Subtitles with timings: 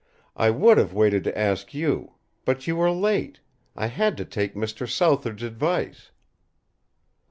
[0.35, 2.13] I would have waited to ask you.
[2.43, 3.39] But you were late.
[3.75, 4.89] I had to take Mr.
[4.89, 6.09] Southard's advice."